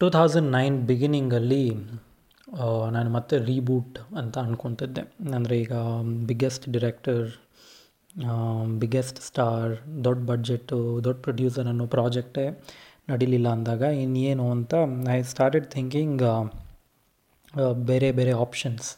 Two 0.00 0.06
thousand 0.10 0.50
nine 0.52 0.76
ಬಿಗಿನಿಂಗಲ್ಲಿ 0.80 1.64
ನಾನು 2.90 3.10
ಮತ್ತೆ 3.10 3.38
reboot 3.38 3.98
ಅಂತ 4.18 4.38
ಅಂದ್ಕೊತಿದ್ದೆ 4.38 5.02
ಅಂದರೆ 5.34 5.58
ಈಗ 5.58 5.74
ಬಿಗ್ಗೆಸ್ಟ್ 6.26 6.68
ಡಿರೆಕ್ಟರ್ 6.68 7.26
ಬಿಗ್ಗೆಸ್ಟ್ 8.78 9.20
ಸ್ಟಾರ್ 9.20 9.72
ದೊಡ್ಡ 10.04 10.20
ಬಡ್ಜೆಟ್ಟು 10.30 10.78
ದೊಡ್ಡ 11.04 11.18
ಪ್ರೊಡ್ಯೂಸರ್ 11.20 11.66
ಅನ್ನೋ 11.66 11.86
ಪ್ರಾಜೆಕ್ಟೇ 11.86 12.44
ನಡೀಲಿಲ್ಲ 13.08 13.48
ಅಂದಾಗ 13.48 13.82
ಇನ್ನೇನು 14.04 14.50
ಅಂತ 14.50 14.74
ಐ 15.10 15.22
ಸ್ಟಾರ್ಟೆಡ್ 15.22 15.66
ಥಿಂಕಿಂಗ್ 15.66 16.24
ಬೇರೆ 17.84 18.10
ಬೇರೆ 18.12 18.32
ಆಪ್ಷನ್ಸ್ 18.32 18.88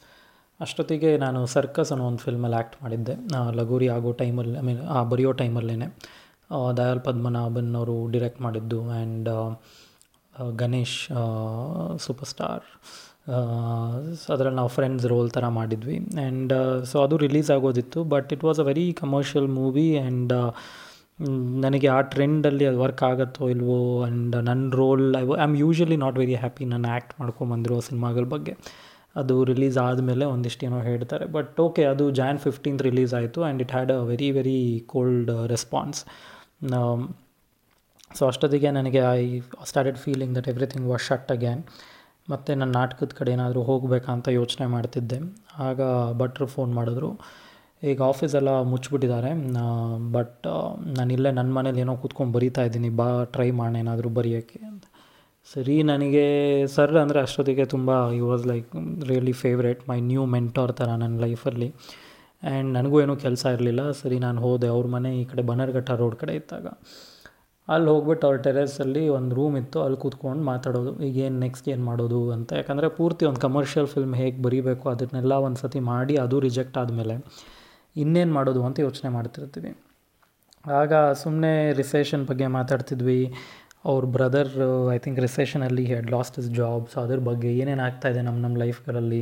ಅಷ್ಟೊತ್ತಿಗೆ 0.60 1.12
ನಾನು 1.18 1.46
ಸರ್ಕಸ್ 1.46 1.92
ಅನ್ನೋ 1.92 2.06
ಒಂದು 2.06 2.18
ಫಿಲ್ಮಲ್ಲಿ 2.18 2.56
ಆ್ಯಕ್ಟ್ 2.56 2.82
ಮಾಡಿದ್ದೆ. 2.82 3.14
ಲಗೋರಿ 3.52 3.88
ಆಗೋ 3.88 4.12
ಟೈಮಲ್ಲಿ 4.12 4.58
ಐ 4.58 4.60
ಮೀನ್ 4.60 4.82
ಬರೆಯೋ 5.10 5.32
ಟೈಮಲ್ಲೇ 5.32 5.76
ದಯಾಲ್ 6.76 7.00
ಪದ್ಮನಾಭನ್ 7.00 7.70
ಅವರು 7.76 7.96
ಡಿರೆಕ್ಟ್ 8.08 8.40
ಮಾಡಿದ್ದು. 8.40 8.80
ಆ್ಯಂಡ್ 8.90 9.30
ಗಣೇಶ್ 10.56 10.98
ಸೂಪರ್ 11.98 12.28
ಸ್ಟಾರ್ 12.28 12.64
ಅದರಲ್ಲಿ 14.32 14.56
ನಾವು 14.56 14.68
ಫ್ರೆಂಡ್ಸ್ 14.68 15.06
ರೋಲ್ 15.06 15.30
ಥರ 15.30 15.48
ಮಾಡಿದ್ವಿ. 15.48 15.98
ಆ್ಯಂಡ್ 16.20 16.52
ಸೊ 16.84 17.02
ಅದು 17.02 17.16
release 17.16 17.50
ಆಗೋದಿತ್ತು 17.50 18.04
but 18.04 18.32
it 18.32 18.44
was 18.44 18.60
a 18.60 18.62
very 18.62 18.92
commercial 18.92 19.48
movie 19.48 19.98
and 19.98 20.32
ನನಗೆ 21.60 21.88
ಆ 21.88 22.00
ಟ್ರೆಂಡಲ್ಲಿ 22.00 22.66
ಅದು 22.66 22.80
ವರ್ಕ್ 22.80 23.02
ಆಗುತ್ತೋ 23.02 23.48
ಇಲ್ವೋ 23.48 24.02
ಆ್ಯಂಡ್ 24.02 24.36
ನನ್ನ 24.42 24.70
role 24.74 25.16
I 25.16 25.24
I 25.38 25.42
am 25.42 25.56
usually 25.56 25.96
not 25.96 26.16
very 26.18 26.34
happy 26.34 26.64
ನಾನು 26.64 26.88
ಆ್ಯಕ್ಟ್ 26.88 27.20
ಮಾಡ್ಕೊಂಬಂದಿರೋ 27.20 27.80
ಸಿನಿಮಾಗಳ 27.80 28.24
ಬಗ್ಗೆ. 28.24 28.54
ಅದು 29.16 29.44
ರಿಲೀಸ್ 29.44 29.78
ಆದಮೇಲೆ 29.78 30.24
ಒಂದಿಷ್ಟು 30.24 30.66
ಏನೋ 30.66 30.78
ಹೇಳ್ತಾರೆ. 30.80 31.26
ಬಟ್ 31.26 31.60
ಓಕೆ 31.60 31.84
ಅದು 31.84 32.10
ಜಾನ್ 32.10 32.38
ಫಿಫ್ಟೀನ್ತ್ 32.38 32.82
ರಿಲೀಸ್ 32.82 33.14
ಆಯಿತು 33.14 33.42
and 33.42 33.62
it 33.62 33.72
had 33.72 33.92
a 33.92 34.00
very 34.02 34.30
very 34.30 34.84
cold 34.86 35.30
response 35.48 36.00
so 38.18 38.22
ಅಷ್ಟೊತ್ತಿಗೆ 38.30 38.70
ನನಗೆ 38.78 39.00
I 39.20 39.24
started 39.70 39.98
feeling 40.04 40.34
that 40.38 40.48
everything 40.52 40.86
was 40.92 41.04
shut 41.10 41.30
again 41.36 41.62
ಮತ್ತು 42.32 42.50
ನನ್ನ 42.60 42.72
ನಾಟಕದ 42.80 43.12
ಕಡೆ 43.20 43.30
ಏನಾದರೂ 43.36 43.60
ಹೋಗಬೇಕಂತ 43.68 44.28
ಯೋಚನೆ 44.40 44.66
ಮಾಡ್ತಿದ್ದೆ. 44.74 45.18
ಆಗ 45.68 45.80
ಭಟ್ರು 46.20 46.46
ಫೋನ್ 46.54 46.72
ಮಾಡಿದ್ರು. 46.78 47.10
ಈಗ 47.90 48.00
ಆಫೀಸೆಲ್ಲ 48.10 48.50
ಮುಚ್ಚಿಬಿಟ್ಟಿದ್ದಾರೆ. 48.72 49.30
ಬಟ್ 50.16 50.46
ನಾನು 50.98 51.10
ಇಲ್ಲೇ 51.16 51.30
ನನ್ನ 51.38 51.50
ಮನೇಲಿ 51.58 51.80
ಏನೋ 51.84 51.94
ಕೂತ್ಕೊಂಡು 52.02 52.32
ಬರೀತಾ 52.36 52.64
ಇದ್ದೀನಿ. 52.68 52.90
ಬಾ 53.00 53.06
ಟ್ರೈ 53.36 53.48
ಮಾಡೋಣ 53.60 53.80
ಏನಾದರೂ 53.84 54.10
ಬರೆಯೋಕ್ಕೆ 54.18 54.58
ಅಂತ. 54.70 54.84
ಸರಿ, 55.52 55.76
ನನಗೆ 55.90 56.24
ಸರ್ 56.74 56.94
ಅಂದರೆ 57.04 57.20
ಅಷ್ಟೊತ್ತಿಗೆ 57.26 57.64
ತುಂಬ 57.74 57.90
ಈ 58.18 58.20
was 58.30 58.44
like 58.50 58.68
really 59.10 59.34
favourite 59.42 59.80
my 59.90 59.98
new 60.10 60.24
mentor 60.36 60.72
ಥರ 60.80 60.90
ನನ್ನ 61.04 61.16
ಲೈಫಲ್ಲಿ 61.26 61.68
ಆ್ಯಂಡ್ 62.50 62.70
ನನಗೂ 62.76 62.96
ಏನೂ 63.04 63.14
ಕೆಲಸ 63.24 63.44
ಇರಲಿಲ್ಲ. 63.56 63.82
ಸರಿ, 64.02 64.16
ನಾನು 64.26 64.38
ಹೋದೆ. 64.44 64.68
ಅವ್ರ 64.76 64.86
ಮನೆ 64.94 65.10
ಈ 65.22 65.24
ಕಡೆ 65.32 65.42
ಬನರ್ಘಟ್ಟ 65.50 65.90
ರೋಡ್ 66.02 66.16
ಕಡೆ 66.22 66.34
ಇದ್ದಾಗ. 66.40 66.66
ಅಲ್ಲಿ 67.74 67.88
ಹೋಗ್ಬಿಟ್ಟು 67.92 68.24
ಅವ್ರ 68.28 68.38
ಟೆರೆಸಲ್ಲಿ 68.46 69.02
ಒಂದು 69.18 69.32
ರೂಮ್ 69.38 69.56
ಇತ್ತು, 69.62 69.78
ಅಲ್ಲಿ 69.84 69.98
ಕೂತ್ಕೊಂಡು 70.04 70.42
ಮಾತಾಡೋದು. 70.50 70.92
ಈಗ 71.06 71.16
ಏನು 71.26 71.38
ನೆಕ್ಸ್ಟ್ 71.38 71.66
ಏನು 71.74 71.84
ಮಾಡೋದು 71.90 72.20
ಅಂತ. 72.36 72.50
ಯಾಕಂದರೆ 72.60 72.88
ಪೂರ್ತಿ 72.98 73.24
ಒಂದು 73.30 73.40
ಕಮರ್ಷಿಯಲ್ 73.46 73.88
ಫಿಲ್ಮ್ 73.94 74.14
ಹೇಗೆ 74.22 74.38
ಬರೀಬೇಕು 74.46 74.86
ಅದನ್ನೆಲ್ಲ 74.94 75.34
ಒಂದು 75.46 75.60
ಸತಿ 75.64 75.80
ಮಾಡಿ 75.92 76.16
ಅದು 76.24 76.38
ರಿಜೆಕ್ಟ್ 76.46 76.78
ಆದಮೇಲೆ 76.82 77.16
ಇನ್ನೇನು 77.96 78.32
ಮಾಡೋದು 78.38 78.60
ಅಂತ 78.68 78.78
ಯೋಚನೆ 78.86 79.10
ಮಾಡ್ತಿರ್ತೀವಿ. 79.16 79.72
ಆಗ 80.80 80.92
ಸುಮ್ಮನೆ 81.22 81.52
ರಿಸೆಷನ್ 81.80 82.24
ಬಗ್ಗೆ 82.30 82.46
ಮಾತಾಡ್ತಿದ್ವಿ. 82.58 83.20
ಅವ್ರ 83.90 84.04
brother 84.16 84.52
I 84.94 84.98
think 85.04 85.20
ರಿಸೆಷನಲ್ಲಿ 85.26 85.84
had 85.92 86.08
lost 86.16 86.36
his 86.40 86.50
job 86.58 86.84
so 86.92 86.98
ಅದ್ರ 87.04 87.18
ಬಗ್ಗೆ 87.30 87.50
ಏನೇನು 87.60 87.82
ಆಗ್ತಾಯಿದೆ 87.88 88.20
ನಮ್ಮ 88.28 88.38
ನಮ್ಮ 88.44 88.56
ಲೈಫ್ಗಳಲ್ಲಿ 88.64 89.20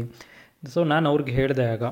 ಸೊ 0.74 0.80
ನಾನು 0.92 1.06
ಅವ್ರಿಗೆ 1.10 1.32
ಹೇಳಿದೆ 1.32 1.66
ಆಗ 1.74 1.84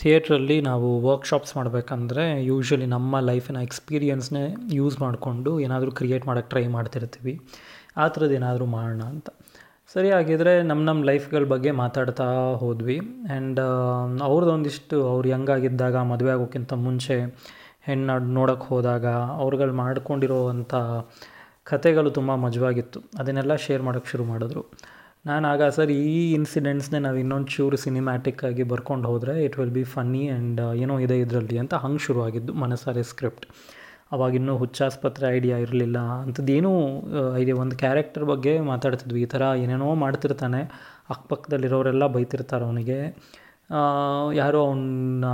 ಥಿಯೇಟ್ರಲ್ಲಿ 0.00 0.60
ನಾವು 0.60 1.02
ವರ್ಕ್ಶಾಪ್ಸ್ 1.02 1.56
ಮಾಡಬೇಕಂದ್ರೆ 1.56 2.44
ಯೂಶ್ವಲಿ 2.44 2.86
ನಮ್ಮ 2.86 3.20
ಲೈಫಿನ 3.20 3.56
ಎಕ್ಸ್ಪೀರಿಯನ್ಸ್ನೇ 3.56 4.54
ಯೂಸ್ 4.72 5.00
ಮಾಡಿಕೊಂಡು 5.00 5.60
ಏನಾದರೂ 5.60 5.90
ಕ್ರಿಯೇಟ್ 5.90 6.26
ಮಾಡೋಕ್ಕೆ 6.26 6.50
ಟ್ರೈ 6.50 6.66
ಮಾಡ್ತಿರ್ತೀವಿ. 6.66 7.40
ಆ 7.96 8.08
ಥರದ್ದು 8.08 8.34
ಏನಾದರೂ 8.34 8.66
ಮಾಡೋಣ 8.66 9.02
ಅಂತ. 9.02 9.28
ಸರಿ, 9.92 10.10
ಹಾಗಿದ್ರೆ 10.10 10.62
ನಮ್ಮ 10.62 10.84
ನಮ್ಮ 10.84 11.04
ಲೈಫ್ಗಳ 11.04 11.44
ಬಗ್ಗೆ 11.44 11.70
ಮಾತಾಡ್ತಾ 11.70 12.24
ಹೋದ್ವಿ. 12.54 12.98
ಆ್ಯಂಡ್ 12.98 13.60
ಅವ್ರದ್ದೊಂದಿಷ್ಟು 14.22 15.08
ಅವ್ರು 15.08 15.28
ಯಂಗಾಗಿದ್ದಾಗ 15.28 15.96
ಮದುವೆ 15.96 16.30
ಆಗೋಕ್ಕಿಂತ 16.30 16.72
ಮುಂಚೆ, 16.72 17.16
ಹೆಣ್ಣು 17.80 18.18
ನೋಡೋಕ್ಕೆ 18.18 18.66
ಹೋದಾಗ, 18.66 19.06
ಅವ್ರುಗಳು 19.06 19.72
ಮಾಡ್ಕೊಂಡಿರೋವಂಥ 19.72 20.74
ಕಥೆಗಳು 21.64 22.10
ತುಂಬ 22.10 22.34
ಮಜವಾಗಿತ್ತು. 22.34 23.00
ಅದನ್ನೆಲ್ಲ 23.18 23.54
ಶೇರ್ 23.56 23.82
ಮಾಡೋಕ್ಕೆ 23.82 24.10
ಶುರು 24.10 24.24
ಮಾಡಿದ್ರು. 24.24 24.62
ನಾನು 25.28 25.46
ಆಗ 25.52 25.62
ಸರ್ 25.76 25.90
ಈ 25.92 26.18
ಇನ್ಸಿಡೆಂಟ್ಸ್ನೇ 26.36 26.98
ನಾವು 27.06 27.16
ಇನ್ನೊಂದು 27.22 27.48
ಚೂರು 27.54 27.76
ಸಿನಿಮ್ಯಾಟಿಕ್ಕಾಗಿ 27.82 28.64
ಬರ್ಕೊಂಡು 28.70 29.06
ಹೋದರೆ 29.10 29.32
it 29.46 29.56
will 29.60 29.72
be 29.78 29.82
funny 29.94 30.22
and 30.34 30.60
ಏನೋ 30.82 30.94
ಇದೆ 31.06 31.16
ಇದರಲ್ಲಿ 31.24 31.56
ಅಂತ 31.62 31.74
ಹಂಗೆ 31.82 32.02
ಶುರುವಾಗಿದ್ದು 32.04 32.52
ಮನಸಾರೆ 32.62 33.02
ಸ್ಕ್ರಿಪ್ಟ್ 33.10 33.44
ಅವಾಗಿನ್ನೂ 34.16 34.52
ಹುಚ್ಚಾಸ್ಪತ್ರೆ 34.62 35.26
ಐಡಿಯಾ 35.36 35.56
ಇರಲಿಲ್ಲ 35.64 35.98
ಅಂಥದ್ದೇನೂ 36.24 36.72
ಇದೆ 37.42 37.54
ಒಂದು 37.62 37.76
ಕ್ಯಾರೆಕ್ಟರ್ 37.82 38.24
ಬಗ್ಗೆ 38.32 38.54
ಮಾತಾಡ್ತಿದ್ವಿ. 38.70 39.20
ಈ 39.26 39.28
ಥರ 39.34 39.42
ಏನೇನೋ 39.64 39.88
ಮಾಡ್ತಿರ್ತಾನೆ 40.04 40.60
ಅಕ್ಕಪಕ್ಕದಲ್ಲಿರೋರೆಲ್ಲ 41.14 42.06
ಬೈತಿರ್ತಾರೆ 42.16 42.64
ಅವನಿಗೆ. 42.68 42.98
ಯಾರೋ 44.40 44.58
ಅವನ್ನ 44.68 45.26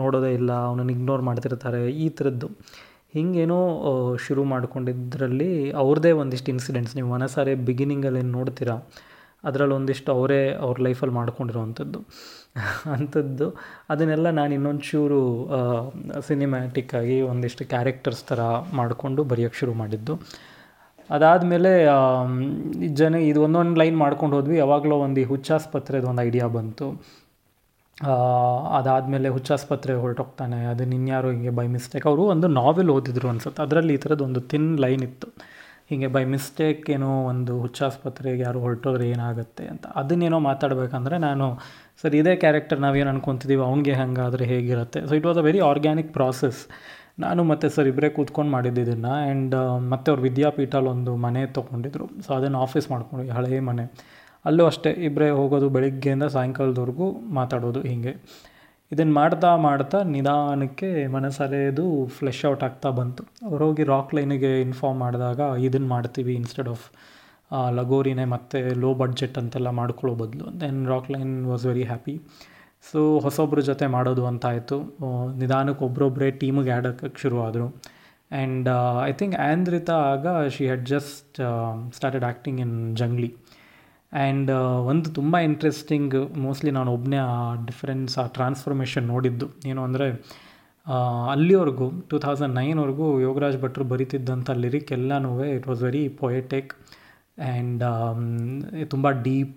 ನೋಡೋದೇ 0.00 0.32
ಇಲ್ಲ, 0.40 0.50
ಅವನನ್ನು 0.70 0.92
ಇಗ್ನೋರ್ 0.96 1.22
ಮಾಡ್ತಿರ್ತಾರೆ, 1.28 1.80
ಈ 2.04 2.08
ಥರದ್ದು. 2.18 2.48
ಹಿಂಗೇನೋ 3.16 3.60
ಶುರು 4.24 4.42
ಮಾಡಿಕೊಂಡಿದ್ದರಲ್ಲಿ 4.52 5.52
ಅವ್ರದ್ದೇ 5.82 6.12
ಒಂದಿಷ್ಟು 6.22 6.50
ಇನ್ಸಿಡೆಂಟ್ಸ್ 6.54 6.94
ನೀವು 6.98 7.08
ಮನಸಾರೆ 7.14 7.54
ಬಿಗಿನಿಂಗಲ್ಲಿ 7.68 8.22
ನೋಡ್ತೀರಾ? 8.36 8.76
ಅದರಲ್ಲಿ 9.44 9.74
ಒಂದಿಷ್ಟು 9.74 10.12
ಅವರೇ 10.12 10.40
ಅವ್ರ 10.54 10.76
ಲೈಫಲ್ಲಿ 10.80 11.14
ಮಾಡ್ಕೊಂಡಿರೋವಂಥದ್ದು. 11.14 12.00
ಅಂಥದ್ದು. 12.92 13.46
ಅದನ್ನೆಲ್ಲ 13.90 14.30
ನಾನು 14.30 14.54
ಇನ್ನೊಂದು 14.54 14.80
ಚೂರು 14.90 15.20
ಸಿನಿಮ್ಯಾಟಿಕ್ಕಾಗಿ 16.20 17.20
ಒಂದಿಷ್ಟು 17.32 17.64
ಕ್ಯಾರೆಕ್ಟರ್ಸ್ 17.64 18.24
ಥರ 18.24 18.40
ಮಾಡಿಕೊಂಡು 18.72 19.24
ಬರೆಯೋಕ್ಕೆ 19.24 19.58
ಶುರು 19.58 19.74
ಮಾಡಿದ್ದು. 19.74 20.14
ಅದಾದಮೇಲೆ 21.10 21.70
ಜನ 22.94 23.14
ಇದು 23.30 23.42
ಒಂದೊಂದು 23.42 23.78
ಲೈನ್ 23.80 23.96
ಮಾಡ್ಕೊಂಡು 23.96 24.36
ಹೋದ್ವಿ. 24.36 24.56
ಯಾವಾಗಲೂ 24.56 24.96
ಒಂದು 24.96 25.20
ಈ 25.20 25.24
ಹುಚ್ಚಾಸ್ಪತ್ರೆದು 25.24 26.06
ಒಂದು 26.06 26.22
ಐಡಿಯಾ 26.22 26.46
ಬಂತು. 26.58 26.86
ಅದಾದಮೇಲೆ 28.78 29.28
ಹುಚ್ಚಾಸ್ಪತ್ರೆ 29.28 29.94
ಹೊರಟೋಗ್ತಾನೆ. 29.94 30.58
ಅದನ್ನ 30.64 30.92
ಇನ್ಯಾರು 30.92 31.30
ಹಿಂಗೆ 31.30 31.50
ಬೈ 31.50 31.66
ಮಿಸ್ಟೇಕ್ 31.66 32.06
ಅವರು 32.06 32.22
ಒಂದು 32.34 32.48
ನಾವೆಲ್ 32.60 32.90
ಓದಿದ್ರು 32.90 33.28
ಅನ್ಸುತ್ತೆ. 33.28 33.62
ಅದರಲ್ಲಿ 33.62 33.94
ಈ 33.94 33.96
ಥರದ್ದು 33.96 34.24
ಒಂದು 34.24 34.40
ತಿನ್ 34.52 34.68
ಲೈನ್ 34.80 35.02
ಇತ್ತು. 35.02 35.28
ಹೀಗೆ 35.90 36.06
ಬೈ 36.06 36.24
ಮಿಸ್ಟೇಕ್ 36.24 36.90
ಏನೋ 36.90 37.10
ಒಂದು 37.32 37.60
ಹುಚ್ಚಾಸ್ಪತ್ರೆಗೆ 37.60 38.42
ಯಾರು 38.42 38.60
ಹೊರಟೋದ್ರೆ 38.60 39.06
ಏನಾಗುತ್ತೆ 39.10 39.64
ಅಂತ. 39.66 39.86
ಅದನ್ನೇನೋ 40.00 40.38
ಮಾತಾಡಬೇಕಂದ್ರೆ 40.38 41.18
ನಾನು, 41.18 41.46
ಸರ್, 42.02 42.14
ಇದೇ 42.14 42.36
ಕ್ಯಾರೆಕ್ಟರ್ 42.36 42.80
ನಾವೇನು 42.80 43.10
ಅನ್ಕೊತಿದ್ದೀವಿ 43.10 43.62
ಅವ್ನಿಗೆ 43.62 43.92
ಹಂಗಾದರೆ 43.92 44.44
ಹೇಗಿರುತ್ತೆ? 44.44 45.00
So 45.06 45.14
it 45.14 45.26
was 45.26 45.38
a 45.38 45.44
very 45.48 45.60
organic 45.60 46.12
process 46.12 46.60
ನಾನು 47.18 47.44
ಮತ್ತು 47.44 47.68
ಸರ್ 47.68 47.86
ಇಬ್ಬರೇ 47.86 48.08
ಕೂತ್ಕೊಂಡು 48.08 48.50
ಮಾಡಿದ್ದು 48.52 48.80
ಇದನ್ನು 48.80 49.10
ಆ್ಯಂಡ್ 49.14 49.54
ಮತ್ತು 49.90 50.08
ಅವ್ರು 50.12 50.22
ವಿದ್ಯಾಪೀಠಲ್ಲಿ 50.22 50.88
ಒಂದು 50.88 51.16
ಮನೆ 51.16 51.46
ತೊಗೊಂಡಿದ್ರು. 51.46 52.06
ಸೊ 52.26 52.30
ಅದನ್ನು 52.34 52.58
ಆಫೀಸ್ 52.58 52.90
ಮಾಡ್ಕೊಂಡ್ವಿ 52.90 53.30
ಹಳೆಯ 53.30 53.60
ಮನೆ. 53.60 53.84
ಅಲ್ಲೂ 54.44 54.66
ಅಷ್ಟೇ 54.66 54.90
ಇಬ್ಬರೇ 55.08 55.30
ಹೋಗೋದು 55.30 55.68
ಬೆಳಿಗ್ಗೆಯಿಂದ 55.68 56.26
ಸಾಯಂಕಾಲದವರೆಗೂ 56.36 57.06
ಮಾತಾಡೋದು 57.38 57.80
ಹೀಗೆ. 57.80 58.12
ಇದನ್ನು 58.90 59.14
ಮಾಡ್ತಾ 59.14 59.50
ಮಾಡ್ತಾ 59.56 59.98
ನಿಧಾನಕ್ಕೆ 60.14 60.88
ಮನಸ್ಸರೆಯದು 61.06 61.84
ಫ್ಲೆಶ್ 62.16 62.44
ಔಟ್ 62.50 62.62
ಆಗ್ತಾ 62.68 62.90
ಬಂತು. 62.90 63.22
ಅವ್ರು 63.46 63.60
ಹೋಗಿ 63.66 63.84
ರಾಕ್ 63.84 64.12
ಲೈನಿಗೆ 64.14 64.50
ಇನ್ಫಾರ್ಮ್ 64.60 64.98
ಮಾಡಿದಾಗ 64.98 65.40
ಇದನ್ನು 65.66 65.88
ಮಾಡ್ತೀವಿ 65.88 66.34
ಇನ್ಸ್ಟೆಡ್ 66.34 66.68
ಆಫ್ 66.68 66.86
ಲಗೋರಿನೇ 67.70 68.24
ಮತ್ತು 68.24 68.58
ಲೋ 68.80 68.90
ಬಡ್ಜೆಟ್ 68.94 69.38
ಅಂತೆಲ್ಲ 69.38 69.70
ಮಾಡ್ಕೊಳ್ಳೋ 69.80 70.14
ಬದಲು. 70.14 70.46
Then 70.60 70.80
Rockline 71.10 71.34
was 71.46 71.64
very 71.66 71.84
happy 71.84 72.14
so 72.84 73.00
ಹೊಸೊಬ್ಬರ 73.18 73.60
ಜೊತೆ 73.60 73.86
ಮಾಡೋದು 73.86 74.22
ಅಂತ 74.26 74.44
ಆಯಿತು 74.46 74.76
ನಿಧಾನಕ್ಕೆ 75.38 75.82
ಒಬ್ಬರೊಬ್ಬರೇ 75.84 76.30
ಟೀಮಿಗೆ 76.42 76.70
ಆ್ಯಡ್ 76.70 76.86
ಹಾಕಕ್ಕೆ 76.86 77.20
ಶುರು 77.20 77.38
ಆದರು 77.46 77.66
ಆ್ಯಂಡ್ 78.30 78.68
ಐ 79.04 79.12
ಥಿಂಕ್ 79.12 79.36
ಆಂದ್ರಿತಾ 79.48 79.94
ಆಗ 80.12 80.26
she 80.48 80.64
had 80.64 80.84
just 80.86 81.38
started 81.96 82.24
acting 82.24 82.60
in 82.60 82.76
Jungli 82.96 83.30
and 84.12 84.50
ಒಂದು 84.90 85.08
ತುಂಬ 85.14 85.36
ಇಂಟ್ರೆಸ್ಟಿಂಗ್ 85.48 86.14
ಮೋಸ್ಟ್ಲಿ 86.36 86.70
ನಾನು 86.70 86.90
ಒಬ್ಬನೇ 86.92 87.18
ಆ 87.32 87.36
ಡಿಫ್ರೆನ್ಸ್ 87.66 88.14
ಆ 88.18 88.24
ಟ್ರಾನ್ಸ್ಫಾರ್ಮೇಷನ್ 88.36 89.06
ನೋಡಿದ್ದು. 89.06 89.46
ಏನು 89.66 89.80
ಅಂದರೆ 89.82 90.06
ಅಲ್ಲಿವರೆಗೂ 91.32 91.86
ಟೂ 92.10 92.16
ತೌಸಂಡ್ 92.18 92.54
ನೈನ್ವರೆಗೂ 92.54 93.06
ಯೋಗರಾಜ್ 93.20 93.58
ಭಟ್ರು 93.62 93.84
ಬರಿತಿದ್ದಂಥ 93.84 94.50
ಲಿರಿಕ್ 94.64 94.90
ಎಲ್ಲನೂ 94.92 95.30
it 95.56 95.66
was 95.68 95.82
very 95.82 96.02
poetic 96.22 96.72
and 97.38 97.82
ತುಂಬ 98.90 99.10
ಡೀಪ್ 99.26 99.56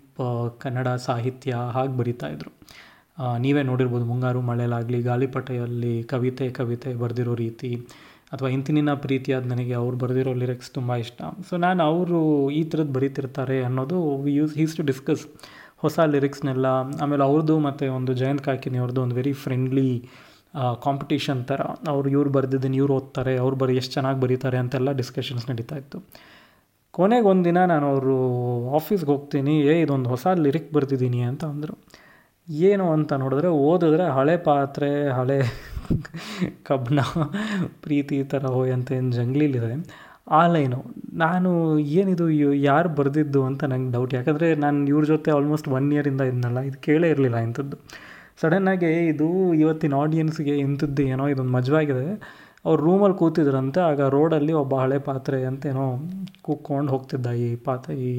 ಕನ್ನಡ 0.63 0.89
ಸಾಹಿತ್ಯ 1.07 1.53
ಹಾಗೆ 1.75 1.94
ಬರಿತಾಯಿದ್ರು 1.97 2.51
ನೀವೇ 3.38 3.61
ನೋಡಿರ್ಬೋದು 3.63 4.05
ಮುಂಗಾರು 4.05 4.39
ಮಳೆಲಾಗಲಿ, 4.41 5.00
ಗಾಳಿಪಟೆಯಲ್ಲಿ 5.01 5.95
ಕವಿತೆ 6.03 6.45
ಕವಿತೆ 6.50 6.91
ಬರೆದಿರೋ 6.95 7.33
ರೀತಿ. 7.35 7.71
ಅಥವಾ 8.33 8.50
ಇಂತಿನಿನ 8.56 8.91
ಪ್ರೀತಿಯಾದ 9.06 9.45
ನನಗೆ 9.53 9.75
ಅವ್ರು 9.81 9.95
ಬರೆದಿರೋ 10.03 10.33
ಲಿರಿಕ್ಸ್ 10.44 10.71
ತುಂಬ 10.77 10.91
ಇಷ್ಟ. 11.03 11.21
ಸೊ 11.50 11.53
ನಾನು 11.65 11.81
ಅವರು 11.91 12.19
ಈ 12.59 12.62
ಥರದ್ದು 12.71 12.94
ಬರೀತಿರ್ತಾರೆ 12.97 13.57
ಅನ್ನೋದು 13.69 13.97
we 14.25 14.33
use 14.39 14.53
his 14.62 14.75
to 14.80 14.85
discuss 14.91 15.25
ಹೊಸ 15.85 16.00
ಲಿರಿಕ್ಸ್ನೆಲ್ಲ 16.15 16.68
ಆಮೇಲೆ 17.03 17.24
ಅವ್ರದ್ದು 17.30 17.56
ಮತ್ತು 17.68 17.85
ಒಂದು 18.00 18.12
ಜಯಂತ್ 18.21 18.44
ಕಾಕಿನಿ 18.50 18.77
ಅವ್ರದ್ದು 18.83 19.01
ಒಂದು 19.06 19.15
ವೆರಿ 19.19 19.33
ಫ್ರೆಂಡ್ಲಿ 19.45 19.89
ಕಾಂಪಿಟೇಷನ್ 20.85 21.39
ಥರ. 21.50 21.62
ಅವ್ರು 21.94 22.07
ಇವ್ರು 22.15 22.31
ಬರೆದಿದ್ದೀನಿ 22.35 22.77
ಇವ್ರು 22.81 22.94
ಓದ್ತಾರೆ, 23.00 23.33
ಅವ್ರು 23.44 23.56
ಬರೀ 23.62 23.74
ಎಷ್ಟು 23.81 23.94
ಚೆನ್ನಾಗಿ 23.97 24.19
ಬರೀತಾರೆ 24.24 24.57
ಅಂತೆಲ್ಲ 24.63 24.89
ಡಿಸ್ಕಷನ್ಸ್ 25.00 25.45
ನಡೀತಾ 25.51 25.75
ಇತ್ತು. 25.81 26.00
ಕೊನೆಗೆ 26.97 27.27
ಒಂದು 27.31 27.44
ದಿನ 27.50 27.59
ನಾನು 27.71 27.86
ಅವರು 27.94 28.15
ಆಫೀಸ್ಗೆ 28.79 29.09
ಹೋಗ್ತೀನಿ, 29.13 29.56
ಏ 29.71 29.75
ಇದೊಂದು 29.83 30.09
ಹೊಸ 30.13 30.25
ಲಿರಿಕ್ 30.45 30.69
ಬರೆದಿದ್ದೀನಿ 30.75 31.21
ಅಂತ 31.29 31.44
ಅಂದರು. 31.53 31.75
ಏನು 32.47 32.85
ಅಂತ 32.95 33.13
ನೋಡಿದ್ರೆ 33.21 33.49
ಓದಿದ್ರೆ 33.67 34.05
ಹಳೆ 34.17 34.35
ಪಾತ್ರೆ, 34.47 34.89
ಹಳೆ 35.17 35.37
ಕಬ್ಬಣ, 36.67 36.99
ಪ್ರೀತಿ 37.83 38.17
ಥರ 38.31 38.45
ಹೋಯ್ 38.55 38.71
ಅಂತ 38.77 38.91
ಏನು 38.97 39.11
ಜಂಗ್ಲಿಲಿದೆ 39.11 39.73
ಆ 40.39 40.41
ಲೈನು. 40.53 40.79
ನಾನು 41.23 41.49
ಏನಿದು 41.99 42.25
ಯಾರು 42.69 42.89
ಬರೆದಿದ್ದು 42.99 43.41
ಅಂತ 43.49 43.63
ನಂಗೆ 43.71 43.91
ಡೌಟ್ 43.91 44.13
ಯಾಕಂದರೆ 44.13 44.47
ನಾನು 44.55 44.79
ಇವ್ರ 44.93 45.03
ಜೊತೆ 45.05 45.31
ಆಲ್ಮೋಸ್ಟ್ 45.37 45.67
ಒನ್ 45.77 45.87
ಇಯರಿಂದ 45.93 46.23
ಇದ್ನಲ್ಲ, 46.31 46.59
ಇದು 46.69 46.77
ಕೇಳೇ 46.87 47.07
ಇರಲಿಲ್ಲ 47.13 47.39
ಇಂಥದ್ದು. 47.47 47.77
ಸಡನ್ನಾಗಿ 48.41 48.91
ಇದು 49.11 49.27
ಇವತ್ತಿನ 49.63 49.95
ಆಡಿಯನ್ಸ್ಗೆ 50.03 50.55
ಇಂಥದ್ದು 50.67 51.03
ಏನೋ 51.13 51.25
ಇದೊಂದು 51.33 51.53
ಮಜವಾಗಿದೆ. 51.57 52.05
ಅವ್ರು 52.65 52.79
ರೂಮಲ್ಲಿ 52.87 53.17
ಕೂತಿದ್ರಂತೆ, 53.17 53.79
ಆಗ 53.89 54.01
ರೋಡಲ್ಲಿ 54.15 54.53
ಒಬ್ಬ 54.61 54.73
ಹಳೆ 54.83 54.99
ಪಾತ್ರೆ 55.09 55.39
ಅಂತ 55.49 55.65
ಏನೋ 55.71 55.85
ಕೂಕ್ಕೊಂಡು 56.41 56.91
ಹೋಗ್ತಿದ್ದ 56.91 57.31
ಈ 57.45 57.49
ಪಾತ್ರೆ, 57.67 57.95
ಈ 58.07 58.11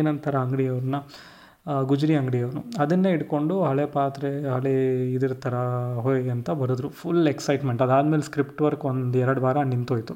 ಏನಂತಾರೆ 0.00 0.38
ಅಂಗಡಿಯವ್ರನ್ನ 0.44 1.00
ಗುಜರಿ 1.90 2.14
ಅಂಗಡಿಯವನು 2.18 2.60
ಅದನ್ನೇ 2.82 3.10
ಇಟ್ಕೊಂಡು 3.16 3.54
ಹಳೆ 3.68 3.84
ಪಾತ್ರೆ, 3.96 4.30
ಹಳೆ 4.54 4.74
ಇದ್ರ 5.14 5.32
ಥರ 5.44 5.54
ಹೋಯ್ 6.04 6.28
ಅಂತ 6.34 6.48
ಬರೆದ್ರು. 6.60 6.88
ಫುಲ್ 7.00 7.24
ಎಕ್ಸೈಟ್ಮೆಂಟ್ 7.32 7.80
ಅದಾದಮೇಲೆ 7.86 8.24
ಸ್ಕ್ರಿಪ್ಟ್ 8.28 8.60
ವರ್ಕ್ 8.66 8.84
ಒಂದು 8.90 9.18
ಎರಡು 9.24 9.40
ವಾರ 9.46 9.64
ನಿಂತೋಯ್ತು. 9.72 10.14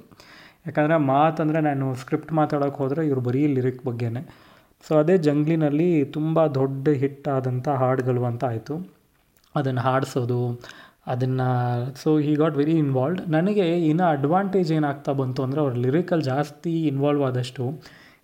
ಯಾಕಂದರೆ 0.67 0.97
ಮಾತಂದರೆ 1.15 1.61
ನಾನು 1.69 1.87
ಸ್ಕ್ರಿಪ್ಟ್ 2.03 2.33
ಮಾತಾಡೋಕೆ 2.41 2.79
ಹೋದರೆ 2.83 3.03
ಇವರು 3.09 3.23
ಬರೀ 3.29 3.43
ಲಿರಿಕ್ 3.57 3.83
ಬಗ್ಗೆನೇ. 3.89 4.23
ಸೊ 4.85 4.93
ಅದೇ 5.03 5.17
ಜಂಗ್ಲಿನಲ್ಲಿ 5.27 5.89
ತುಂಬ 6.17 6.47
ದೊಡ್ಡ 6.59 6.89
ಹಿಟ್ 7.03 7.27
ಆದಂಥ 7.37 7.67
ಹಾಡುಗಳು 7.83 8.23
ಅಂತ 8.31 8.43
ಆಯಿತು. 8.51 8.75
ಅದನ್ನು 9.55 9.83
ಹಾಡಿಸೋದು, 9.87 10.41
ಅದನ್ನು 11.13 11.49
so 12.03 12.11
he 12.27 12.33
got 12.41 12.57
very 12.61 12.75
involved 12.85 13.23
ನನಗೆ 13.37 13.67
ಇನ್ನು 13.91 14.05
ಅಡ್ವಾಂಟೇಜ್ 14.17 14.71
ಏನಾಗ್ತಾ 14.79 15.13
ಬಂತು 15.21 15.41
ಅಂದರೆ 15.47 15.61
ಅವ್ರ 15.65 15.75
ಲಿರಿಕಲ್ಲಿ 15.85 16.27
ಜಾಸ್ತಿ 16.33 16.75
ಇನ್ವಾಲ್ವ್ 16.91 17.25
ಆದಷ್ಟು 17.29 17.65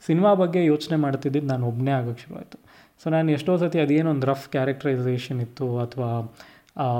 ಸಿನಿಮಾ 0.06 0.32
ಬಗ್ಗೆ 0.42 0.60
ಯೋಚನೆ 0.72 0.96
ಮಾಡ್ತಿದ್ದಿದ್ದು 1.04 1.48
ನಾನು 1.52 1.64
ಒಬ್ಬನೇ 1.70 1.92
ಆಗೋಕ್ಕೆ 1.98 2.22
ಶುರು 2.24 2.36
ಆಯಿತು. 2.40 2.58
ಸೊ 3.02 3.06
ನಾನು 3.14 3.30
ಎಷ್ಟೋ 3.36 3.54
ಸತಿ 3.62 3.78
ಅದೇನೊಂದು 3.84 4.26
ರಫ್ 4.30 4.46
ಕ್ಯಾರೆಕ್ಟರೈಸೇಷನ್ 4.54 5.40
ಇತ್ತು 5.46 5.66
ಅಥವಾ 5.84 6.10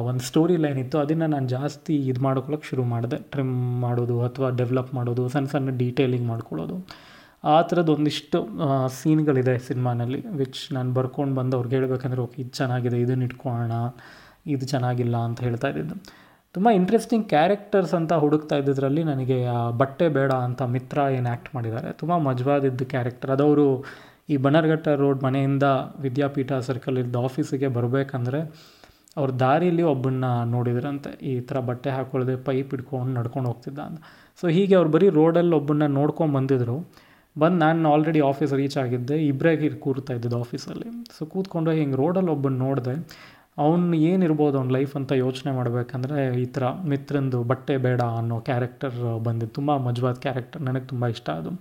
ಒಂದು 0.09 0.23
ಸ್ಟೋರಿ 0.29 0.55
ಲೈನ್ 0.65 0.79
ಇತ್ತು, 0.83 0.97
ಅದನ್ನು 1.05 1.27
ನಾನು 1.33 1.49
ಜಾಸ್ತಿ 1.55 1.95
ಇದು 2.11 2.21
ಮಾಡ್ಕೊಳ್ಳೋಕೆ 2.27 2.67
ಶುರು 2.71 2.85
ಮಾಡಿದೆ. 2.93 3.17
ಟ್ರಿಮ್ 3.33 3.57
ಮಾಡೋದು 3.85 4.17
ಅಥವಾ 4.29 4.49
ಡೆವಲಪ್ 4.61 4.93
ಮಾಡೋದು, 4.99 5.25
ಸಣ್ಣ 5.35 5.49
ಸಣ್ಣ 5.55 5.73
ಡೀಟೇಲಿಂಗ್ 5.83 6.27
ಮಾಡ್ಕೊಳ್ಳೋದು. 6.33 6.77
ಆ 7.45 7.57
ಥರದ್ದು 7.71 7.93
ಒಂದಿಷ್ಟು 7.97 8.39
ಸೀನ್ಗಳಿದೆ 8.99 9.55
ಸಿನಿಮಾನಲ್ಲಿ 9.67 10.21
ವಿಚ್ 10.41 10.63
ನಾನು 10.77 10.91
ಬರ್ಕೊಂಡು 10.99 11.35
ಬಂದು 11.41 11.55
ಅವ್ರಿಗೆ 11.59 11.77
ಹೇಳ್ಬೇಕಂದ್ರೆ, 11.79 12.21
ಓಕೆ, 12.27 12.39
ಇದು 12.43 12.53
ಚೆನ್ನಾಗಿದೆ 12.61 12.99
ಇದನ್ನ 13.05 13.29
ಇಟ್ಕೊಳ್ಳೋಣ 13.29 13.75
ಇದು 14.55 14.65
ಚೆನ್ನಾಗಿಲ್ಲ 14.73 15.17
ಅಂತ 15.29 15.39
ಹೇಳ್ತಾ 15.47 15.69
ಇದ್ದಿದ್ದು. 15.73 15.97
ತುಂಬ 16.55 16.69
ಇಂಟ್ರೆಸ್ಟಿಂಗ್ 16.81 17.25
ಕ್ಯಾರೆಕ್ಟರ್ಸ್ 17.35 17.95
ಅಂತ 17.99 18.13
ಹುಡುಕ್ತಾ 18.25 18.57
ಇದ್ದಿದ್ರಲ್ಲಿ 18.61 19.03
ನನಗೆ 19.11 19.39
ಬಟ್ಟೆ 19.81 20.07
ಬೇಡ 20.17 20.33
ಅಂತ 20.49 20.63
ಮಿತ್ರ 20.75 20.99
ಏನು 21.17 21.29
ಆ್ಯಕ್ಟ್ 21.33 21.51
ಮಾಡಿದ್ದಾರೆ. 21.57 21.91
ತುಂಬ 22.01 22.13
ಮಜವಾದಿದ್ದು 22.29 22.85
ಕ್ಯಾರೆಕ್ಟರ್ 22.95 23.33
ಅದವರು 23.37 23.67
ಈ 24.29 24.37
ಬನ್ನರ್ಘಟ್ಟ 24.45 24.89
ರೋಡ್ 25.03 25.21
ಮನೆಯಿಂದ 25.27 25.67
ವಿದ್ಯಾಪೀಠ 26.05 26.53
ಸರ್ಕಲ್ 26.69 26.99
ಇದ್ದ 27.03 27.17
ಆಫೀಸಿಗೆ 27.29 27.69
ಬರಬೇಕಂದ್ರೆ 27.79 28.41
ಅವ್ರ 29.21 29.31
ದಾರಿಯಲ್ಲಿ 29.43 29.85
ಒಬ್ಬನ್ನ 29.93 30.27
ನೋಡಿದ್ರಂತೆ. 30.55 31.11
ಈ 31.31 31.35
ಥರ 31.49 31.59
ಬಟ್ಟೆ 31.69 31.91
ಹಾಕೊಳ್ಳದೆ 31.97 32.35
ಪೈಪ್ 32.49 32.73
ಇಟ್ಕೊಂಡು 32.77 33.13
ನಡ್ಕೊಂಡು 33.19 33.49
ಹೋಗ್ತಿದ್ದ 33.51 33.79
ಅಂತ. 33.89 33.99
ಸೊ 34.41 34.47
ಹೀಗೆ 34.57 34.75
ಅವ್ರು 34.79 34.91
ಬರೀ 34.97 35.07
ರೋಡಲ್ಲಿ 35.21 35.55
ಒಬ್ಬನ್ನ 35.61 35.87
ನೋಡ್ಕೊಂಡು 35.99 36.35
ಬಂದಿದ್ರು. 36.39 36.77
ಬಂದು 37.37 37.59
ನಾನು 37.63 37.89
ಆಲ್ರೆಡಿ 37.93 38.21
ಆಫೀಸ್ 38.29 38.53
ರೀಚ್ 38.61 38.77
ಆಗಿದ್ದೆ 38.83 39.17
ಇಬ್ಬರೇ 39.31 39.71
ಕೂರ್ತಾ 39.87 40.13
ಇದ್ದಿದ್ದು 40.17 40.39
ಆಫೀಸಲ್ಲಿ 40.45 40.91
ಸೊ 41.17 41.23
ಕೂತ್ಕೊಂಡು 41.33 41.71
ಹಿಂಗೆ 41.79 41.97
ರೋಡಲ್ಲಿ 42.03 42.31
ಒಬ್ಬನ 42.35 42.57
ನೋಡಿದೆ, 42.67 42.95
ಅವ್ನು 43.65 43.97
ಏನಿರ್ಬೋದು 44.11 44.57
ಅವ್ನ 44.61 44.71
ಲೈಫ್ 44.77 44.95
ಅಂತ 45.01 45.13
ಯೋಚನೆ 45.25 45.51
ಮಾಡಬೇಕಂದ್ರೆ 45.59 46.21
ಈ 46.43 46.47
ಥರ 46.55 46.65
ಮಿತ್ರಂದು 46.93 47.39
ಬಟ್ಟೆ 47.51 47.75
ಬೇಡ 47.87 48.01
ಅನ್ನೋ 48.21 48.39
ಕ್ಯಾರೆಕ್ಟರ್ 48.49 48.97
ಬಂದಿದ್ದು 49.27 49.55
ತುಂಬ 49.59 49.77
ಮಜವಾದ 49.89 50.19
ಕ್ಯಾರೆಕ್ಟರ್ 50.27 50.63
ನನಗೆ 50.69 50.87
ತುಂಬ 50.93 51.07
ಇಷ್ಟ 51.15 51.29
ಅದು. 51.41 51.53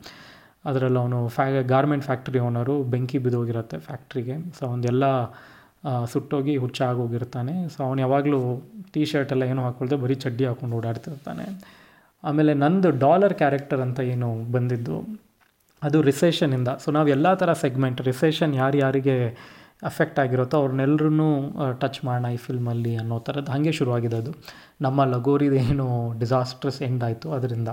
ಅದರಲ್ಲಿ 0.70 1.00
ಅವನು 1.04 1.20
ಫ್ಯಾ 1.36 1.46
ಗಾರ್ಮೆಂಟ್ 1.74 2.06
ಫ್ಯಾಕ್ಟ್ರಿ 2.08 2.40
ಓನರು 2.48 2.76
ಬೆಂಕಿ 2.94 3.18
ಬಿದ್ದೋಗಿರುತ್ತೆ 3.26 3.78
ಫ್ಯಾಕ್ಟ್ರಿಗೆ 3.88 4.36
ಸೊ 4.58 4.62
ಅವನದೆಲ್ಲ 4.70 5.06
ಸುಟ್ಟೋಗಿ 6.12 6.54
ಹುಚ್ಚ 6.64 6.80
ಆಗೋಗಿರ್ತಾನೆ. 6.92 7.56
ಸೊ 7.74 7.80
ಅವನು 7.88 8.00
ಯಾವಾಗಲೂ 8.06 8.40
ಟೀ 8.94 9.02
ಶರ್ಟ್ 9.12 9.32
ಎಲ್ಲ 9.36 9.44
ಏನೂ 9.52 9.62
ಹಾಕ್ಕೊಳ್ದೆ 9.66 9.98
ಬರೀ 10.04 10.16
ಚಡ್ಡಿ 10.24 10.44
ಹಾಕ್ಕೊಂಡು 10.50 10.76
ಓಡಾಡ್ತಿರ್ತಾನೆ. 10.80 11.46
ಆಮೇಲೆ 12.24 12.52
ನಂದು 12.64 12.90
ಡಾಲರ್ 13.04 13.36
ಕ್ಯಾರೆಕ್ಟರ್ 13.42 13.82
ಅಂತ 13.88 14.00
ಏನು 14.14 14.30
ಬಂದಿದ್ದು, 14.56 14.98
ಅದು 15.82 15.98
ರಿಸೆಷನಿಂದ 16.10 16.70
ಸೊ 16.84 16.90
ನಾವು 16.96 17.10
ಎಲ್ಲ 17.16 17.28
ಥರ 17.42 17.54
ಸೆಗ್ಮೆಂಟ್ 17.64 18.00
ರಿಸೆಷನ್ 18.10 18.54
ಯಾರ್ಯಾರಿಗೆ 18.62 19.18
ಅಫೆಕ್ಟ್ 19.90 20.20
ಆಗಿರುತ್ತೋ 20.24 20.58
ಅವ್ರನ್ನೆಲ್ಲರೂ 20.62 21.28
ಟಚ್ 21.82 22.00
ಮಾಡೋಣ 22.06 22.28
ಈ 22.36 22.40
ಫಿಲ್ಮಲ್ಲಿ 22.46 22.94
ಅನ್ನೋ 23.02 23.18
ಥರದ್ದು 23.28 23.52
ಹಾಗೆ 23.52 23.74
ಶುರುವಾಗಿದೆ 23.80 24.18
ಅದು 24.24 24.32
ನಮ್ಮ 24.86 25.04
ಲಗೋರಿದೇನು 25.14 25.88
ಡಿಸಾಸ್ಟ್ರಸ್ 26.22 26.80
ಎಂಡ್ 26.88 27.04
ಆಯಿತು 27.08 27.28
ಅದರಿಂದ. 27.38 27.70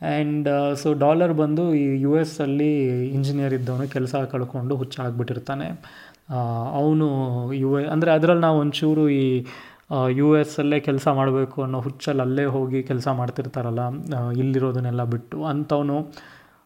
ಆ್ಯಂಡ್ 0.00 0.48
ಸೊ 0.82 0.88
ಡಾಲರ್ 1.04 1.32
ಬಂದು 1.40 1.64
ಈ 1.74 1.84
ಯು 2.04 2.12
ಎಸ್ 2.20 2.36
ಅಲ್ಲಿ 2.40 2.70
ಇಂಜಿನಿಯರ್ 3.16 3.54
ಇದ್ದವನು 3.58 3.86
ಕೆಲಸ 3.88 4.14
ಕಳ್ಕೊಂಡು 4.32 4.76
ಹುಚ್ಚಾಗ್ಬಿಟ್ಟಿರ್ತಾನೆ 4.76 5.66
ಅವನು 6.80 7.06
ಯು 7.62 7.70
ಎ 7.78 7.82
ಅಂದರೆ 7.94 8.10
ಅದರಲ್ಲಿ 8.16 8.44
ನಾವು 8.46 8.58
ಒಂಚೂರು 8.58 9.04
ಈ 9.20 9.24
ಯು 10.18 10.28
ಎಸ್ 10.40 10.54
ಅಲ್ಲೇ 10.62 10.78
ಕೆಲಸ 10.80 11.06
ಮಾಡಬೇಕು 11.18 11.58
ಅನ್ನೋ 11.62 11.78
ಹುಚ್ಚಲ್ಲಿ 11.80 12.22
ಅಲ್ಲೇ 12.26 12.44
ಹೋಗಿ 12.56 12.80
ಕೆಲಸ 12.90 13.08
ಮಾಡ್ತಿರ್ತಾರಲ್ಲ 13.20 13.84
ಇಲ್ಲಿರೋದನ್ನೆಲ್ಲ 14.42 15.04
ಬಿಟ್ಟು 15.14 15.38
ಅಂಥವನು 15.52 15.96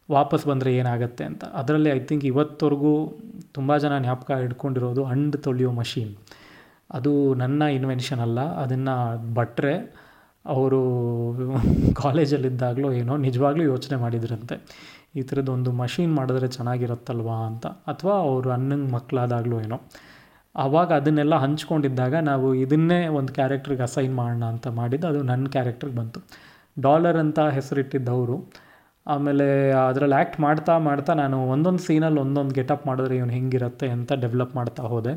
ವಾಪಸ್ 0.08 0.44
ಬಂದರೆ 0.50 0.70
ಏನಾಗುತ್ತೆ 0.80 1.24
ಅಂತ. 1.24 1.44
ಅದರಲ್ಲಿ 1.60 1.90
ಐ 1.90 2.00
ಥಿಂಕ್ 2.08 2.24
ಇವತ್ತವರೆಗೂ 2.30 2.92
ತುಂಬ 3.56 3.76
ಜನ 3.84 3.98
ಜ್ಞಾಪಕ 4.04 4.30
ಇಟ್ಕೊಂಡಿರೋದು 4.46 5.02
ಹಣ್ಣು 5.04 5.38
ತೊಳೆಯೋ 5.46 5.70
ಮಷೀನ್. 5.80 6.12
ಅದು 6.90 7.12
ನನ್ನ 7.42 7.62
ಇನ್ವೆನ್ಷನ್ 7.78 8.20
ಅಲ್ಲ, 8.20 8.40
ಅದನ್ನು 8.62 8.94
ಭಟ್ರೆ 9.34 9.74
ಅವರು 10.44 10.80
ಕಾಲೇಜಲ್ಲಿದ್ದಾಗಲೂ 11.94 12.92
ಏನೋ 12.92 13.16
ನಿಜವಾಗ್ಲೂ 13.16 13.64
ಯೋಚನೆ 13.64 13.96
ಮಾಡಿದ್ರಂತೆ. 13.96 14.56
ಈ 15.16 15.22
ಥರದ್ದೊಂದು 15.22 15.72
ಮಷೀನ್ 15.72 16.14
ಮಾಡಿದ್ರೆ 16.14 16.48
ಚೆನ್ನಾಗಿರುತ್ತಲ್ವಾ 16.48 17.46
ಅಂತ. 17.46 17.66
ಅಥವಾ 17.66 18.12
ಅವರು 18.20 18.50
ಅನ್ನಂಗೆ 18.50 18.92
ಮಕ್ಕಳಾದಾಗಲೂ 18.92 19.60
ಏನೋ. 19.60 19.78
ಆವಾಗ 20.56 20.92
ಅದನ್ನೆಲ್ಲ 20.92 21.34
ಹಂಚ್ಕೊಂಡಿದ್ದಾಗ 21.34 22.14
ನಾವು 22.14 22.54
ಇದನ್ನೇ 22.54 23.06
ಒಂದು 23.08 23.32
ಕ್ಯಾರೆಕ್ಟ್ರಿಗೆ 23.32 23.82
ಅಸೈನ್ 23.82 24.14
ಮಾಡೋಣ 24.14 24.44
ಅಂತ 24.44 24.66
ಮಾಡಿದ್ದು 24.68 25.06
ಅದು 25.06 25.22
ನನ್ನ 25.22 25.46
ಕ್ಯಾರೆಕ್ಟ್ರಿಗೆ 25.46 25.96
ಬಂತು. 25.96 26.20
ಡಾಲರ್ 26.80 27.16
ಅಂತ 27.16 27.40
ಹೆಸರಿಟ್ಟಿದ್ದವರು. 27.40 28.36
ಆಮೇಲೆ 29.06 29.46
ಅದರಲ್ಲಿ 29.88 30.16
ಆ್ಯಕ್ಟ್ 30.16 30.40
ಮಾಡ್ತಾ 30.40 30.78
ಮಾಡ್ತಾ 30.78 31.14
ನಾನು 31.14 31.44
ಒಂದೊಂದು 31.48 31.78
ಸೀನಲ್ಲಿ 31.78 32.20
ಒಂದೊಂದು 32.20 32.54
ಗೆಟಪ್ 32.54 32.86
ಮಾಡಿದ್ರೆ 32.86 33.16
ಇವನು 33.16 33.32
ಹೆಂಗಿರುತ್ತೆ 33.32 33.88
ಅಂತ 33.88 34.12
ಡೆವಲಪ್ 34.12 34.56
ಮಾಡ್ತಾ 34.56 34.82
ಹೋದೆ. 34.82 35.14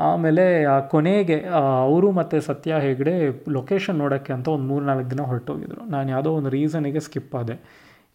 ಆಮೇಲೆ, 0.00 0.64
ಆ 0.64 0.80
ಕೊನೆಗೆ 0.80 1.36
ಅವರು 1.82 2.10
ಮತ್ತು 2.10 2.40
ಸತ್ಯ 2.40 2.74
ಹೆಗ್ಡೆ 2.80 3.14
ಲೊಕೇಶನ್ 3.50 3.96
ನೋಡೋಕ್ಕೆ 3.96 4.32
ಅಂತ 4.32 4.48
ಒಂದು 4.48 4.66
ಮೂರು 4.66 4.84
ನಾಲ್ಕು 4.84 5.10
ದಿನ 5.10 5.20
ಹೊರಟೋಗಿದ್ರು. 5.20 5.90
ನಾನು 5.90 6.08
ಯಾವುದೋ 6.10 6.30
ಒಂದು 6.32 6.50
ರೀಸನಿಗೆ 6.50 7.00
ಸ್ಕಿಪ್ 7.00 7.34
ಆದೆ. 7.34 7.56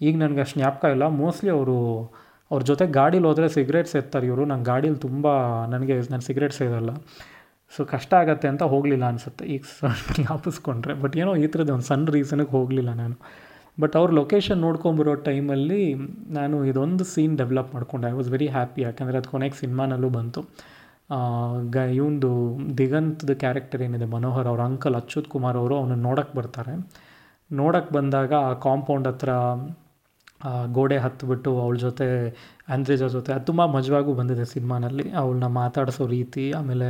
ಈಗ 0.02 0.18
ನನಗೆ 0.18 0.40
ಅಷ್ಟು 0.40 0.60
ಜ್ಞಾಪಕ 0.60 0.86
ಇಲ್ಲ. 0.86 1.08
ಮೋಸ್ಟ್ಲಿ 1.08 1.52
ಅವರು, 1.52 1.78
ಅವ್ರ 2.52 2.64
ಜೊತೆ 2.64 2.88
ಗಾಡೀಲಿ 2.88 3.28
ಹೋದರೆ 3.28 3.50
ಸಿಗ್ರೆಟ್ 3.50 3.88
ಸೇರ್ತಾರೆ 3.88 4.28
ಇವರು. 4.28 4.46
ನಂಗೆ 4.46 4.66
ಗಾಡೀಲಿ 4.66 4.96
ತುಂಬ, 4.96 5.28
ನನಗೆ 5.66 6.00
ನಾನು 6.00 6.22
ಸಿಗ್ರೆಟ್ 6.22 6.54
ಸೇದಲ್ಲ 6.54 6.90
ಸೊ 7.78 7.86
ಕಷ್ಟ 7.86 8.14
ಆಗತ್ತೆ 8.14 8.48
ಅಂತ 8.48 8.64
ಹೋಗಲಿಲ್ಲ 8.64 9.06
ಅನಿಸುತ್ತೆ. 9.06 9.46
ಈಗ 9.46 9.62
ಜ್ಞಾಪಿಸ್ಕೊಂಡ್ರೆ. 10.16 10.94
ಬಟ್ 10.94 11.18
ಏನೋ 11.18 11.36
ಈ 11.36 11.48
ಥರದ್ದು 11.48 11.74
ಒಂದು 11.74 11.86
ಸಣ್ಣ 11.86 12.10
ರೀಸನಿಗೆ 12.12 12.50
ಹೋಗಲಿಲ್ಲ 12.50 12.94
ನಾನು. 12.94 13.16
ಬಟ್ 13.80 13.96
ಅವ್ರ 13.96 14.12
ಲೊಕೇಶನ್ 14.12 14.58
ನೋಡ್ಕೊಂಬಿರೋ 14.58 15.16
ಟೈಮಲ್ಲಿ 15.16 15.82
ನಾನು 16.30 16.66
ಇದೊಂದು 16.66 17.04
ಸೀನ್ 17.04 17.38
ಡೆವಲಪ್ 17.38 17.74
ಮಾಡ್ಕೊಂಡೆ. 17.74 18.08
ಐ 18.08 18.12
ವಾಸ್ 18.12 18.30
ವೆರಿ 18.30 18.48
ಹ್ಯಾಪಿ 18.48 18.82
ಯಾಕಂದರೆ 18.82 19.18
ಅದು 19.18 19.30
ಕೊನೆಗೆ 19.30 19.60
ಸಿನಿಮಾನಲ್ಲೂ 19.60 20.10
ಬಂತು. 20.10 20.42
ಗ, 21.74 21.78
ಇವಂದು 21.98 22.30
ದಿಗಂತದ 22.78 23.32
ಕ್ಯಾರೆಕ್ಟರ್ 23.44 23.82
ಏನಿದೆ, 23.88 24.08
ಮನೋಹರ್ 24.14 24.48
ಅವ್ರ 24.52 24.62
ಅಂಕಲ್ 24.70 24.96
ಅಚ್ಯುತ್ 25.02 25.28
ಕುಮಾರ್ 25.34 25.58
ಅವರು 25.62 25.76
ಅವನನ್ನು 25.82 26.06
ನೋಡೋಕ್ಕೆ 26.10 26.36
ಬರ್ತಾರೆ. 26.40 26.74
ನೋಡೋಕ್ಕೆ 27.52 27.92
ಬಂದಾಗ 27.96 28.32
ಆ 28.50 28.54
ಕಾಂಪೌಂಡ್ 28.68 29.08
ಹತ್ರ 29.12 29.30
ಗೋಡೆ 30.78 30.98
ಹತ್ತಿಬಿಟ್ಟು 31.04 31.52
ಅವಳ 31.64 31.76
ಜೊತೆ 31.84 32.08
ಆಂದ್ರೇಜ 32.76 33.04
ಜೊತೆ, 33.16 33.32
ಅದು 33.36 33.46
ತುಂಬ 33.50 33.62
ಮಜವಾಗೂ 33.76 34.12
ಬಂದಿದೆ 34.20 34.46
ಸಿನಿಮಾನಲ್ಲಿ. 34.54 35.06
ಅವಳನ್ನ 35.22 35.48
ಮಾತಾಡಿಸೋ 35.62 36.06
ರೀತಿ, 36.16 36.46
ಆಮೇಲೆ 36.60 36.88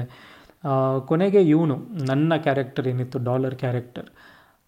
ಕೊನೆಗೆ 1.09 1.41
ಇವನು, 1.55 1.75
ನನ್ನ 2.11 2.33
ಕ್ಯಾರೆಕ್ಟರ್ 2.45 2.87
ಏನಿತ್ತು 2.91 3.17
ಡಾಲರ್ 3.29 3.57
ಕ್ಯಾರೆಕ್ಟರ್ 3.63 4.09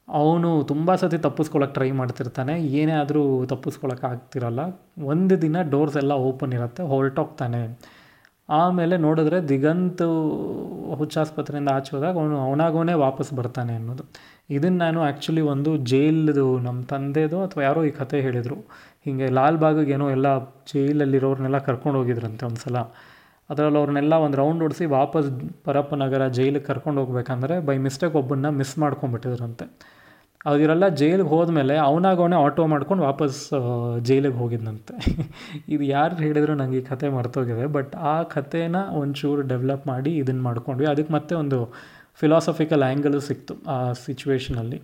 ಅವನು 0.08 0.50
ತುಂಬ 0.72 0.90
ಸತಿ 1.02 1.18
ತಪ್ಪಿಸ್ಕೊಳಕ್ಕೆ 1.26 1.76
ಟ್ರೈ 1.78 1.90
ಮಾಡ್ತಿರ್ತಾನೆ. 2.02 2.54
ಏನೇ 2.80 2.94
ಆದರೂ 3.02 3.24
ತಪ್ಪಿಸ್ಕೊಳಕ್ಕೆ 3.54 4.06
ಆಗ್ತಿರಲ್ಲ. 4.12 4.62
ಒಂದು 5.14 5.36
ದಿನ 5.42 5.62
ಡೋರ್ಸ್ 5.74 5.98
ಎಲ್ಲ 6.02 6.14
ಓಪನ್ 6.30 6.54
ಇರುತ್ತೆ, 6.58 6.84
ಹೊರಟೋಗ್ತಾನೆ. 6.92 7.62
ಆಮೇಲೆ 8.50 8.98
ನೋಡಿದ್ರೆ 8.98 9.48
ದಿಗಂತ್ 9.50 10.04
ಹುಚ್ಚಾಸ್ಪತ್ರೆಯಿಂದ 10.96 11.70
ಆಚೆ 11.70 11.96
ಹೋದಾಗ 11.96 12.14
ಅವನು 12.18 12.38
ಅವನಾಗೋನೇ 12.40 12.94
ವಾಪಸ್ 12.94 13.34
ಬರ್ತಾನೆ 13.34 13.74
ಅನ್ನೋದು. 13.76 14.04
ಇದನ್ನು 14.50 14.78
ನಾನು 14.78 15.02
ಆ್ಯಕ್ಚುಲಿ 15.02 15.42
ಒಂದು 15.42 15.78
ಜೈಲ್ದು 15.78 16.60
ನಮ್ಮ 16.60 16.84
ತಂದೆದು 16.84 17.44
ಅಥವಾ 17.44 17.64
ಯಾರೋ 17.64 17.84
ಈ 17.84 17.92
ಕತೆ 17.92 18.22
ಹೇಳಿದರು. 18.22 18.56
ಹೀಗೆ 19.06 19.28
ಲಾಲ್ಬಾಗಿಗೆ 19.28 19.92
ಏನೋ 19.92 20.10
ಎಲ್ಲ 20.10 20.40
ಜೈಲಲ್ಲಿರೋರ್ನೆಲ್ಲ 20.74 21.58
ಕರ್ಕೊಂಡು 21.58 22.00
ಹೋಗಿದ್ರಂತೆ 22.00 22.46
ಒಂದು 22.46 22.60
ಸಲ 22.60 22.78
ಅದರಲ್ಲಿ 23.50 23.80
ಅವ್ರನ್ನೆಲ್ಲ 23.80 24.14
ಒಂದು 24.14 24.38
ರೌಂಡ್ 24.38 24.64
ಓಡಿಸಿ 24.64 24.86
ವಾಪಸ್ 24.86 25.28
ಪರಪ್ಪನಗರ 25.64 26.28
ಜೈಲಿಗೆ 26.28 26.66
ಕರ್ಕೊಂಡು 26.66 27.06
ಹೋಗ್ಬೇಕಂದ್ರೆ 27.06 27.60
ಬೈ 27.60 27.78
ಮಿಸ್ಟೇಕ್ 27.78 28.16
ಒಬ್ಬನ್ನ 28.16 28.50
ಮಿಸ್ 28.50 28.78
ಮಾಡ್ಕೊಂಡ್ಬಿಟ್ಟಿದ್ರಂತೆ. 28.78 29.97
ಅವರೆಲ್ಲ 30.46 30.86
ಜೈಲಿಗೆ 31.00 31.30
ಹೋದ್ಮೇಲೆ 31.34 31.76
ಅವನಾಗವನೇ 31.86 32.38
ಆಟೋ 32.46 32.64
ಮಾಡ್ಕೊಂಡು 32.74 33.04
ವಾಪಸ್ 33.10 33.40
ಜೈಲಿಗೆ 34.08 34.38
ಹೋಗಿದ್ದಂತೆ 34.42 34.94
ಇದು 35.74 35.84
ಯಾರು 35.96 36.16
ಹೇಳಿದ್ರು 36.24 36.54
ನನಗೆ 36.62 36.78
ಈ 36.82 36.84
ಕತೆ 36.90 37.08
ಮರ್ತೋಗಿದೆ, 37.16 37.66
ಬಟ್ 37.78 37.94
ಆ 38.12 38.16
ಕಥೆನ 38.34 38.78
ಒಂಚೂರು 39.02 39.44
ಡೆವಲಪ್ 39.52 39.86
ಮಾಡಿ 39.92 40.12
ಇದನ್ನು 40.22 40.44
ಮಾಡ್ಕೊಂಡ್ವಿ. 40.50 40.88
ಅದಕ್ಕೆ 40.94 41.14
ಮತ್ತೆ 41.18 41.36
ಒಂದು 41.42 41.60
ಫಿಲಾಸಫಿಕಲ್ 42.22 42.84
ಆ್ಯಂಗಲು 42.90 43.20
ಸಿಕ್ತು 43.30 43.56
ಆ 43.74 43.78
ಸಿಚುವೇಷನಲ್ಲಿ 44.06 44.80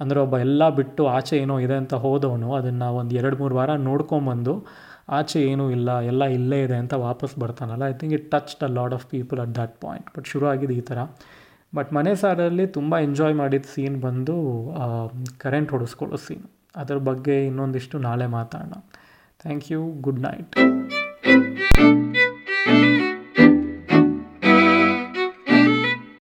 ಅಂದರೆ 0.00 0.18
ಒಬ್ಬ 0.24 0.34
ಎಲ್ಲ 0.46 0.62
ಬಿಟ್ಟು 0.78 1.02
ಆಚೆ 1.16 1.34
ಏನೋ 1.44 1.56
ಇದೆ 1.66 1.76
ಅಂತ 1.82 1.94
ಹೋದವನು, 2.04 2.48
ಅದನ್ನು 2.60 2.86
ಒಂದು 3.00 3.14
ಎರಡು 3.20 3.36
ಮೂರು 3.42 3.54
ವಾರ 3.60 3.70
ನೋಡ್ಕೊಂಬಂದು 3.88 4.54
ಆಚೆ 5.18 5.38
ಏನೂ 5.50 5.64
ಇಲ್ಲ, 5.76 5.90
ಎಲ್ಲ 6.10 6.24
ಇಲ್ಲೇ 6.38 6.58
ಇದೆ 6.66 6.76
ಅಂತ 6.82 6.94
ವಾಪಸ್ 7.08 7.34
ಬರ್ತಾನಲ್ಲ. 7.44 7.84
I 7.92 7.96
think 8.00 8.14
it 8.18 8.26
touched 8.34 8.64
a 8.68 8.72
lot 8.78 8.94
of 8.98 9.06
people 9.14 9.40
at 9.44 9.54
that 9.60 9.76
point 9.84 10.08
but 10.16 10.28
ಶುರು 10.32 10.48
ಆಗಿದೆ 10.54 10.74
ಈ 10.80 10.84
ಥರ 10.90 10.98
ಬಟ್ 11.74 11.92
ಮನೆ 11.92 12.14
ಸಾರಲ್ಲಿ 12.14 12.66
ತುಂಬ 12.66 12.98
ಎಂಜಾಯ್ 12.98 13.34
ಮಾಡಿದ 13.34 13.64
ಸೀನ್ 13.74 14.02
ಬಂದು 14.02 14.36
ಕರೆಂಟ್ 15.38 15.70
ಹೊಡೆಸ್ಕೊಳ್ಳೋ 15.70 16.16
ಸೀನ್ 16.16 16.42
ಅದರ 16.76 16.96
ಬಗ್ಗೆ 16.96 17.46
ಇನ್ನೊಂದಿಷ್ಟು 17.46 17.98
ನಾಳೆ 17.98 18.26
ಮಾತಾಡೋಣ. 18.26 18.72
Thank 19.42 19.72
you 19.72 19.92
good 20.00 20.20
night 20.20 20.56